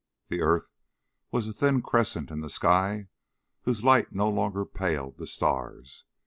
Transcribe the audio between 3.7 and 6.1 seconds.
light no longer paled the stars.